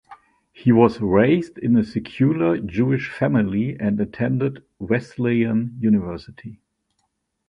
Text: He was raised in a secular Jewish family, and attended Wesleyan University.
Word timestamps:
He 0.51 0.71
was 0.71 0.99
raised 0.99 1.59
in 1.59 1.77
a 1.77 1.83
secular 1.83 2.57
Jewish 2.57 3.07
family, 3.11 3.77
and 3.79 3.99
attended 4.01 4.63
Wesleyan 4.79 5.77
University. 5.79 6.59